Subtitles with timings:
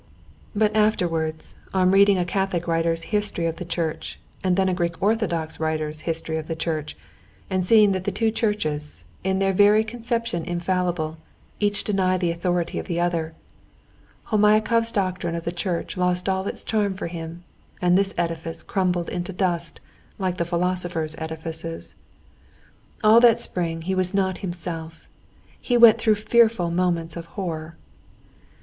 [0.55, 4.99] But afterwards, on reading a Catholic writer's history of the church, and then a Greek
[4.99, 6.97] orthodox writer's history of the church,
[7.51, 11.19] and seeing that the two churches, in their very conception infallible,
[11.59, 13.35] each deny the authority of the other,
[14.31, 17.43] Homiakov's doctrine of the church lost all its charm for him,
[17.79, 19.79] and this edifice crumbled into dust
[20.17, 21.93] like the philosophers' edifices.
[23.03, 25.05] All that spring he was not himself,
[25.69, 27.77] and went through fearful moments of horror.